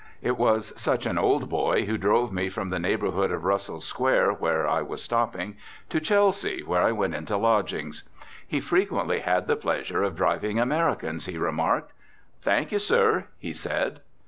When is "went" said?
6.91-7.13